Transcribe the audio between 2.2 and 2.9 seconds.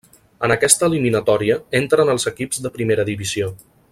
equips de